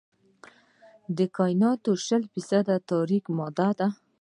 [1.17, 3.87] د کائنات شل فیصده تاریک ماده ده.